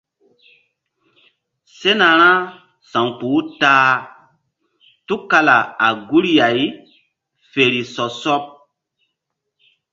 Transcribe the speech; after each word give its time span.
Sena 1.75 2.09
ra 2.19 2.31
sa̧wkpuh 2.89 3.33
u 3.39 3.41
ta 3.59 3.73
a 3.93 4.05
tukala 5.07 5.57
a 5.85 5.87
guri 6.09 6.33
ay 6.49 6.59
fe 7.49 7.63
ri 7.71 7.81
sɔ 7.93 8.05
sɔɓ. 8.21 8.43